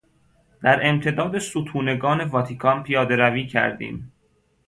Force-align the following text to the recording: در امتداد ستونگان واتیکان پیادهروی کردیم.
در 0.61 0.87
امتداد 0.87 1.37
ستونگان 1.39 2.21
واتیکان 2.23 2.83
پیادهروی 2.83 3.47
کردیم. 3.47 4.11